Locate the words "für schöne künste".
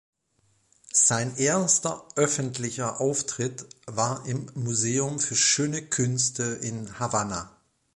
5.19-6.41